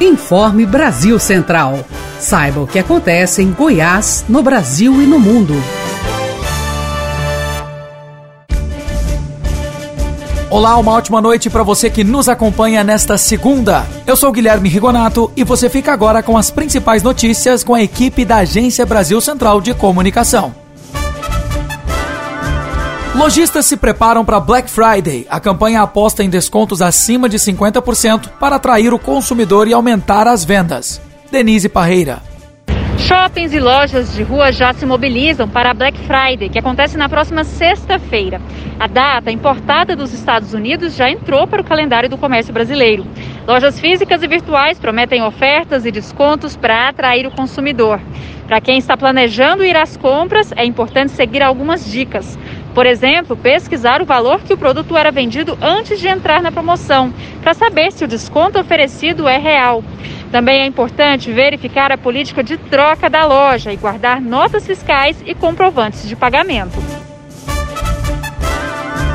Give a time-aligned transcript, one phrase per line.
[0.00, 1.84] Informe Brasil Central.
[2.18, 5.54] Saiba o que acontece em Goiás, no Brasil e no mundo.
[10.50, 13.86] Olá, uma ótima noite para você que nos acompanha nesta segunda.
[14.04, 18.24] Eu sou Guilherme Rigonato e você fica agora com as principais notícias com a equipe
[18.24, 20.63] da Agência Brasil Central de Comunicação.
[23.14, 25.24] Lojistas se preparam para Black Friday.
[25.30, 30.44] A campanha aposta em descontos acima de 50% para atrair o consumidor e aumentar as
[30.44, 31.00] vendas.
[31.30, 32.20] Denise Parreira.
[32.98, 37.08] Shoppings e lojas de rua já se mobilizam para a Black Friday, que acontece na
[37.08, 38.40] próxima sexta-feira.
[38.80, 43.06] A data, importada dos Estados Unidos, já entrou para o calendário do comércio brasileiro.
[43.46, 48.00] Lojas físicas e virtuais prometem ofertas e descontos para atrair o consumidor.
[48.46, 52.38] Para quem está planejando ir às compras, é importante seguir algumas dicas.
[52.74, 57.14] Por exemplo, pesquisar o valor que o produto era vendido antes de entrar na promoção,
[57.40, 59.84] para saber se o desconto oferecido é real.
[60.32, 65.32] Também é importante verificar a política de troca da loja e guardar notas fiscais e
[65.32, 66.76] comprovantes de pagamento.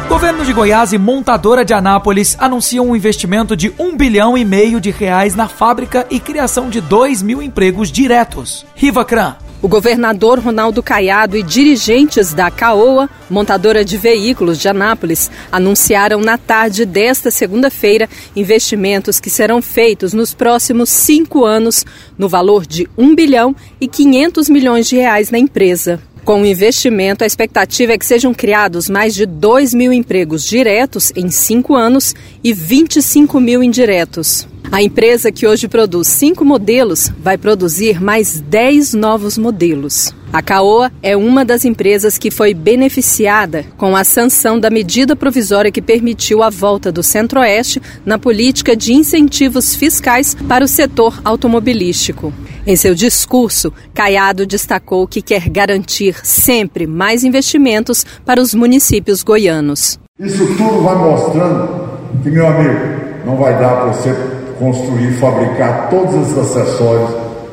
[0.08, 4.80] Governo de Goiás e montadora de Anápolis anunciam um investimento de um bilhão e meio
[4.80, 8.66] de reais na fábrica e criação de 2 mil empregos diretos.
[8.74, 15.30] Riva Cran, o governador Ronaldo Caiado e dirigentes da CAOA, montadora de veículos de Anápolis,
[15.52, 21.86] anunciaram na tarde desta segunda-feira investimentos que serão feitos nos próximos cinco anos,
[22.18, 26.00] no valor de 1 bilhão e 500 milhões de reais na empresa.
[26.24, 31.12] Com o investimento, a expectativa é que sejam criados mais de 2 mil empregos diretos
[31.16, 32.14] em cinco anos
[32.44, 34.48] e 25 mil indiretos.
[34.72, 40.14] A empresa que hoje produz cinco modelos vai produzir mais 10 novos modelos.
[40.32, 45.72] A Caoa é uma das empresas que foi beneficiada com a sanção da medida provisória
[45.72, 52.32] que permitiu a volta do Centro-Oeste na política de incentivos fiscais para o setor automobilístico.
[52.68, 60.00] Em seu discurso, Caiado destacou que quer garantir sempre mais investimentos para os municípios goianos.
[60.20, 61.90] Isso tudo vai mostrando
[62.22, 67.10] que, meu amigo, não vai dar para você construir, fabricar todos esses acessórios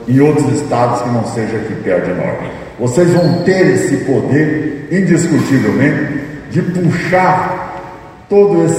[0.08, 2.36] em outros estados que não seja aqui perto de nós.
[2.78, 8.72] Vocês vão ter esse poder, indiscutivelmente, de puxar todas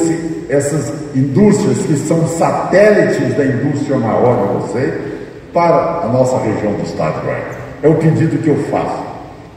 [0.49, 4.93] essas indústrias que são satélites da indústria maior de vocês
[5.53, 7.57] para a nossa região do estado de Goiás.
[7.81, 9.03] É o pedido que eu faço.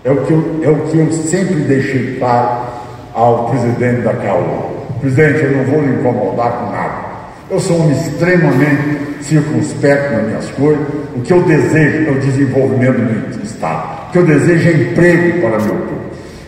[0.05, 2.67] É o que eu, é o que eu sempre deixei claro
[3.15, 4.71] ao presidente da CAU.
[5.01, 7.10] Presidente, eu não vou lhe incomodar com nada.
[7.51, 10.87] Eu sou um extremamente circunspecto nas minhas coisas.
[11.17, 14.09] O que eu desejo é o desenvolvimento do Estado.
[14.09, 16.01] O que eu desejo é emprego para meu povo.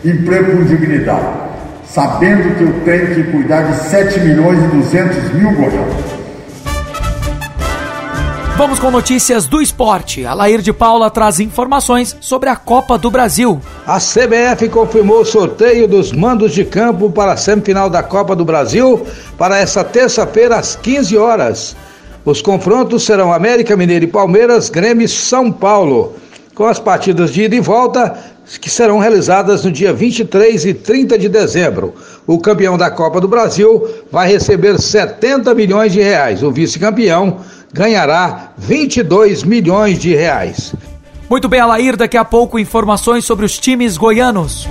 [0.05, 1.27] Emprego com dignidade.
[1.85, 6.22] Sabendo que eu tenho que cuidar de 7 milhões e 200 mil goianos.
[8.55, 10.27] Vamos com notícias do esporte.
[10.27, 13.59] A Lair de Paula traz informações sobre a Copa do Brasil.
[13.85, 18.45] A CBF confirmou o sorteio dos mandos de campo para a semifinal da Copa do
[18.45, 19.07] Brasil
[19.39, 21.75] para essa terça-feira às 15 horas.
[22.23, 26.13] Os confrontos serão América Mineiro e Palmeiras, Grêmio e São Paulo,
[26.53, 28.15] com as partidas de ida e volta
[28.61, 31.95] que serão realizadas no dia 23 e 30 de dezembro.
[32.27, 36.43] O campeão da Copa do Brasil vai receber 70 milhões de reais.
[36.43, 37.39] O vice-campeão
[37.73, 40.75] ganhará 22 milhões de reais.
[41.29, 44.67] Muito bem, Alair, daqui a pouco informações sobre os times goianos.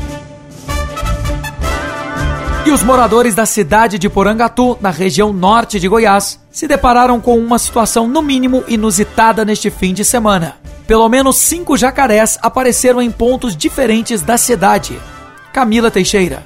[2.64, 7.36] E os moradores da cidade de Porangatu, na região norte de Goiás, se depararam com
[7.36, 10.54] uma situação no mínimo inusitada neste fim de semana.
[10.86, 14.96] Pelo menos cinco jacarés apareceram em pontos diferentes da cidade.
[15.52, 16.44] Camila Teixeira.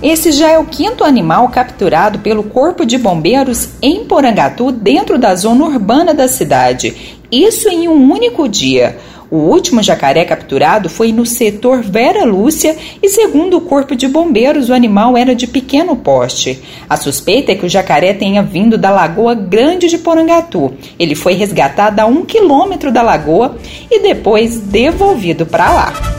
[0.00, 5.34] Esse já é o quinto animal capturado pelo Corpo de Bombeiros em Porangatu, dentro da
[5.34, 7.18] zona urbana da cidade.
[7.32, 8.96] Isso em um único dia.
[9.28, 14.70] O último jacaré capturado foi no setor Vera Lúcia e, segundo o Corpo de Bombeiros,
[14.70, 16.62] o animal era de pequeno porte.
[16.88, 20.72] A suspeita é que o jacaré tenha vindo da Lagoa Grande de Porangatu.
[20.96, 23.56] Ele foi resgatado a um quilômetro da lagoa
[23.90, 26.17] e depois devolvido para lá.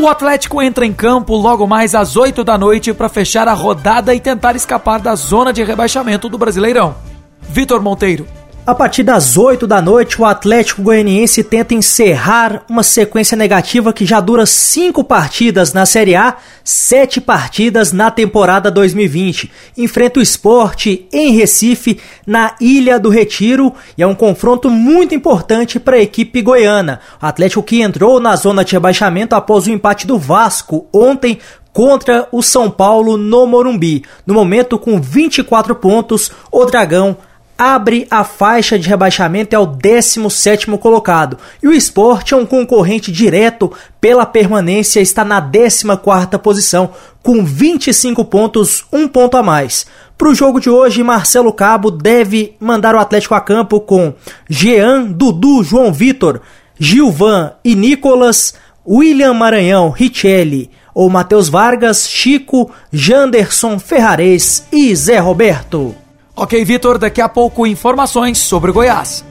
[0.00, 4.14] O Atlético entra em campo logo mais às 8 da noite para fechar a rodada
[4.14, 6.94] e tentar escapar da zona de rebaixamento do Brasileirão.
[7.40, 8.24] Vitor Monteiro.
[8.68, 14.04] A partir das 8 da noite, o Atlético Goianiense tenta encerrar uma sequência negativa que
[14.04, 19.50] já dura cinco partidas na Série A, sete partidas na temporada 2020.
[19.74, 25.80] Enfrenta o esporte em Recife, na Ilha do Retiro, e é um confronto muito importante
[25.80, 27.00] para a equipe goiana.
[27.22, 31.38] O Atlético que entrou na zona de rebaixamento após o empate do Vasco ontem
[31.72, 34.04] contra o São Paulo no Morumbi.
[34.26, 37.16] No momento, com 24 pontos, o Dragão
[37.58, 41.36] abre a faixa de rebaixamento e é o 17º colocado.
[41.60, 46.90] E o Sport é um concorrente direto pela permanência, está na 14ª posição,
[47.20, 49.86] com 25 pontos, um ponto a mais.
[50.16, 54.14] Para o jogo de hoje, Marcelo Cabo deve mandar o Atlético a campo com
[54.48, 56.40] Jean, Dudu, João Vitor,
[56.78, 58.54] Gilvan e Nicolas,
[58.86, 66.07] William Maranhão, Richelli ou Matheus Vargas, Chico, Janderson Ferrares e Zé Roberto.
[66.40, 69.24] Ok, Vitor, daqui a pouco informações sobre Goiás.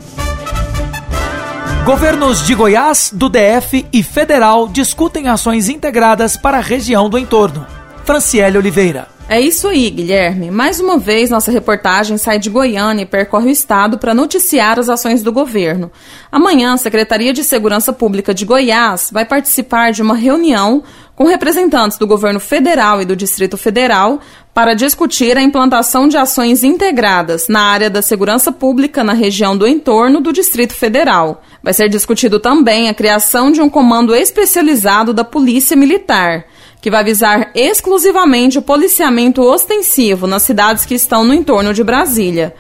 [1.86, 7.65] Governos de Goiás, do DF e federal discutem ações integradas para a região do entorno.
[8.04, 9.07] Franciele Oliveira.
[9.30, 10.51] É isso aí, Guilherme.
[10.51, 14.88] Mais uma vez, nossa reportagem sai de Goiânia e percorre o estado para noticiar as
[14.89, 15.89] ações do governo.
[16.30, 20.83] Amanhã, a Secretaria de Segurança Pública de Goiás vai participar de uma reunião
[21.17, 24.19] com representantes do governo federal e do Distrito Federal
[24.53, 29.67] para discutir a implantação de ações integradas na área da segurança pública na região do
[29.67, 31.41] entorno do Distrito Federal.
[31.63, 36.45] Vai ser discutido também a criação de um comando especializado da Polícia Militar
[36.79, 42.53] que vai visar exclusivamente o policiamento ostensivo nas cidades que estão no entorno de Brasília.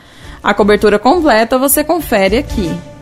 [0.43, 2.96] A cobertura completa você confere aqui.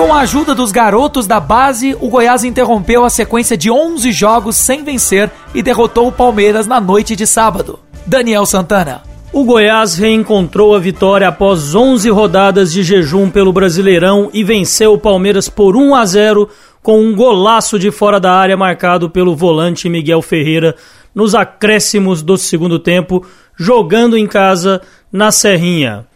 [0.00, 4.56] Com a ajuda dos garotos da base, o Goiás interrompeu a sequência de 11 jogos
[4.56, 7.78] sem vencer e derrotou o Palmeiras na noite de sábado.
[8.06, 9.02] Daniel Santana.
[9.30, 14.98] O Goiás reencontrou a vitória após 11 rodadas de jejum pelo Brasileirão e venceu o
[14.98, 16.48] Palmeiras por 1 a 0
[16.82, 20.74] com um golaço de fora da área marcado pelo volante Miguel Ferreira
[21.14, 23.22] nos acréscimos do segundo tempo,
[23.54, 24.80] jogando em casa
[25.12, 26.06] na Serrinha.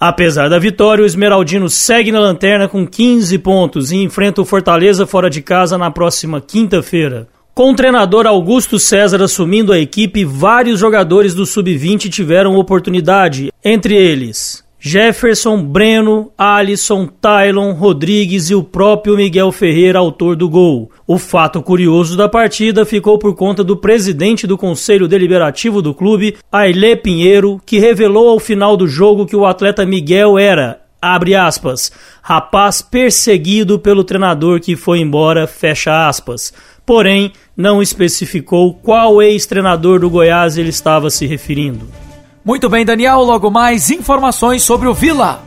[0.00, 5.06] Apesar da vitória, o Esmeraldino segue na lanterna com 15 pontos e enfrenta o Fortaleza
[5.06, 7.26] fora de casa na próxima quinta-feira.
[7.52, 13.96] Com o treinador Augusto César assumindo a equipe, vários jogadores do Sub-20 tiveram oportunidade, entre
[13.96, 20.90] eles Jefferson, Breno, Alisson, Tylon, Rodrigues e o próprio Miguel Ferreira, autor do gol.
[21.04, 26.36] O fato curioso da partida ficou por conta do presidente do Conselho Deliberativo do clube,
[26.52, 31.90] Ailê Pinheiro, que revelou ao final do jogo que o atleta Miguel era, abre aspas,
[32.22, 36.52] rapaz perseguido pelo treinador que foi embora, fecha aspas.
[36.86, 42.07] Porém, não especificou qual ex-treinador do Goiás ele estava se referindo.
[42.44, 45.42] Muito bem, Daniel, logo mais informações sobre o Vila.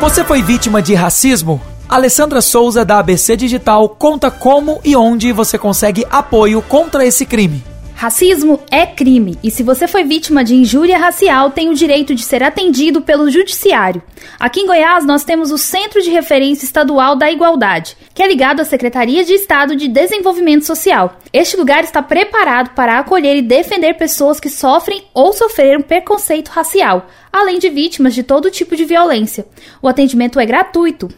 [0.00, 1.60] Você foi vítima de racismo?
[1.88, 7.62] Alessandra Souza da ABC Digital conta como e onde você consegue apoio contra esse crime.
[7.94, 12.24] Racismo é crime e se você foi vítima de injúria racial, tem o direito de
[12.24, 14.02] ser atendido pelo judiciário.
[14.40, 18.60] Aqui em Goiás, nós temos o Centro de Referência Estadual da Igualdade, que é ligado
[18.60, 21.16] à Secretaria de Estado de Desenvolvimento Social.
[21.32, 27.06] Este lugar está preparado para acolher e defender pessoas que sofrem ou sofreram preconceito racial,
[27.32, 29.46] além de vítimas de todo tipo de violência.
[29.80, 31.08] O atendimento é gratuito.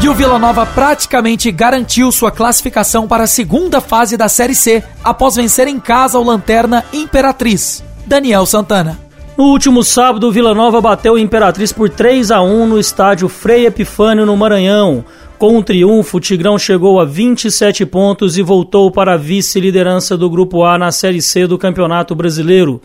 [0.00, 4.82] E o Vila Nova praticamente garantiu sua classificação para a segunda fase da Série C
[5.02, 7.82] após vencer em casa o Lanterna Imperatriz.
[8.06, 9.07] Daniel Santana.
[9.38, 13.28] No último sábado, o Vila Nova bateu o Imperatriz por 3 a 1 no estádio
[13.28, 15.04] Frei Epifânio, no Maranhão.
[15.38, 20.16] Com o um triunfo, o Tigrão chegou a 27 pontos e voltou para a vice-liderança
[20.16, 22.83] do Grupo A na Série C do Campeonato Brasileiro.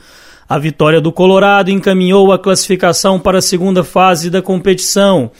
[0.48, 5.32] A vitória do Colorado encaminhou a classificação para a segunda fase da competição.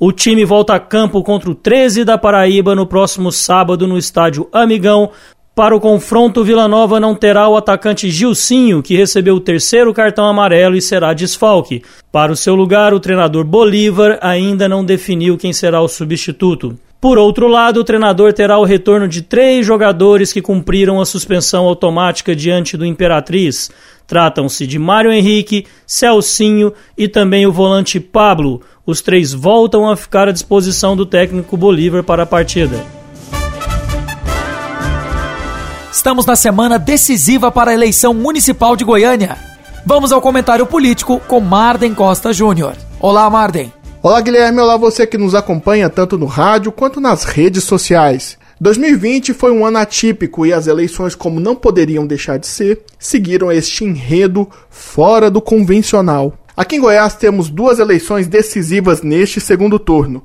[0.00, 4.48] O time volta a campo contra o 13 da Paraíba no próximo sábado no estádio
[4.50, 5.10] Amigão.
[5.54, 10.24] Para o confronto, Vila Nova não terá o atacante Gilcinho, que recebeu o terceiro cartão
[10.24, 11.82] amarelo e será desfalque.
[12.10, 16.78] Para o seu lugar, o treinador Bolívar ainda não definiu quem será o substituto.
[16.98, 21.66] Por outro lado, o treinador terá o retorno de três jogadores que cumpriram a suspensão
[21.66, 23.70] automática diante do Imperatriz.
[24.06, 28.62] Tratam-se de Mário Henrique, Celcinho e também o volante Pablo.
[28.86, 33.01] Os três voltam a ficar à disposição do técnico Bolívar para a partida.
[35.92, 39.36] Estamos na semana decisiva para a eleição municipal de Goiânia.
[39.84, 42.74] Vamos ao comentário político com Marden Costa Júnior.
[42.98, 43.70] Olá, Marden.
[44.02, 44.58] Olá, Guilherme.
[44.58, 48.38] Olá, você que nos acompanha tanto no rádio quanto nas redes sociais.
[48.58, 53.52] 2020 foi um ano atípico e as eleições, como não poderiam deixar de ser, seguiram
[53.52, 56.32] este enredo fora do convencional.
[56.56, 60.24] Aqui em Goiás temos duas eleições decisivas neste segundo turno.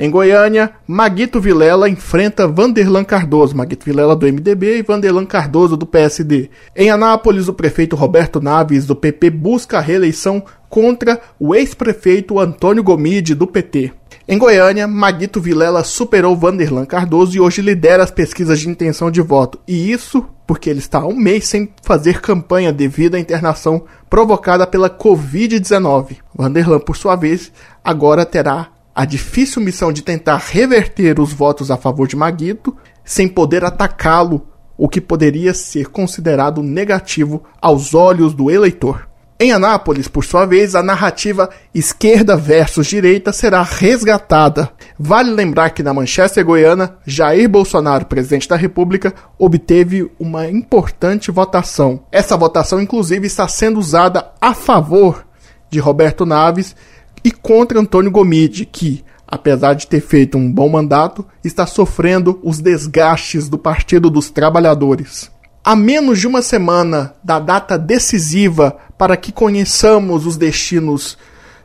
[0.00, 5.84] Em Goiânia, Maguito Vilela enfrenta Vanderlan Cardoso, Maguito Vilela do MDB e Vanderlan Cardoso do
[5.84, 6.50] PSD.
[6.76, 12.84] Em Anápolis, o prefeito Roberto Naves do PP busca a reeleição contra o ex-prefeito Antônio
[12.84, 13.90] Gomide do PT.
[14.28, 19.20] Em Goiânia, Maguito Vilela superou Vanderlan Cardoso e hoje lidera as pesquisas de intenção de
[19.20, 19.58] voto.
[19.66, 24.64] E isso porque ele está há um mês sem fazer campanha devido à internação provocada
[24.64, 26.18] pela Covid-19.
[26.32, 27.50] Vanderlan, por sua vez,
[27.82, 33.28] agora terá a difícil missão de tentar reverter os votos a favor de Maguito sem
[33.28, 39.08] poder atacá-lo, o que poderia ser considerado negativo aos olhos do eleitor.
[39.38, 44.68] Em Anápolis, por sua vez, a narrativa esquerda versus direita será resgatada.
[44.98, 52.00] Vale lembrar que na Manchester Goiana, Jair Bolsonaro, presidente da República, obteve uma importante votação.
[52.10, 55.24] Essa votação, inclusive, está sendo usada a favor
[55.70, 56.74] de Roberto Naves
[57.28, 62.58] e contra Antônio Gomide, que, apesar de ter feito um bom mandato, está sofrendo os
[62.58, 65.30] desgastes do Partido dos Trabalhadores.
[65.62, 71.18] A menos de uma semana da data decisiva para que conheçamos os destinos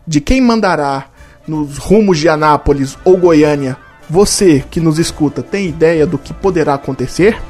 [0.06, 1.06] de quem mandará
[1.48, 3.78] nos rumos de Anápolis ou Goiânia,
[4.10, 7.42] você que nos escuta tem ideia do que poderá acontecer?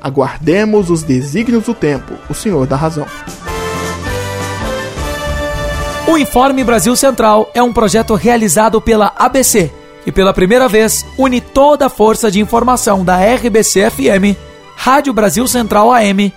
[0.00, 3.06] Aguardemos os desígnios do tempo, o Senhor da Razão.
[6.08, 9.70] O Informe Brasil Central é um projeto realizado pela ABC,
[10.02, 14.34] que pela primeira vez une toda a força de informação da RBC FM,
[14.74, 16.32] Rádio Brasil Central AM,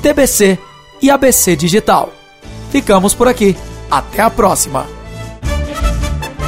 [0.00, 0.56] TBC
[1.02, 2.12] e ABC Digital.
[2.70, 3.56] Ficamos por aqui.
[3.90, 4.86] Até a próxima.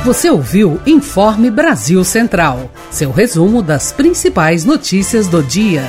[0.04, 5.82] Você ouviu Informe Brasil Central, seu resumo das principais notícias do dia.